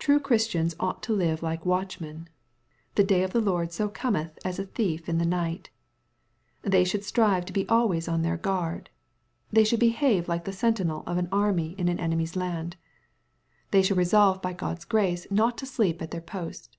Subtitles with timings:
[0.00, 2.28] True Christians ought to live like watchmen.
[2.96, 5.70] The day of the Lord so cometh as a tliief in the night.
[6.62, 8.90] They should strive to be always on their guard.
[9.52, 12.74] They should behave like the sentinel of an army in an enemy's land«
[13.70, 13.70] MATTHEW, CHAP.
[13.70, 13.70] XXIV.
[13.70, 16.76] 829 They should resolve by God's grace not to sleep at theii post.